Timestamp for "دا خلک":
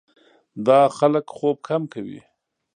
0.65-1.25